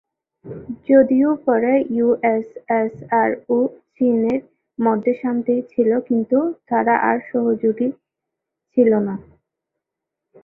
[0.89, 3.57] যদিও পরে, ইউএসএসআর ও
[3.95, 4.39] চীনের
[4.79, 6.37] মধ্যে শান্তি ছিল, কিন্তু
[6.69, 7.89] তারা আর সহযোগী
[8.77, 9.15] ছিল না।